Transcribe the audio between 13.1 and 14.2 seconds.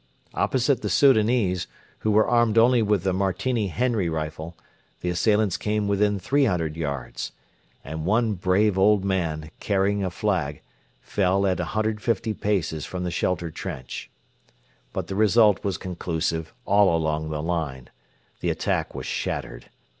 shelter trench.